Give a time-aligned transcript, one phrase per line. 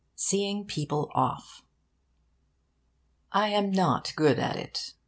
[0.15, 1.61] SEEING PEOPLE OFF
[3.31, 4.95] I am not good at it.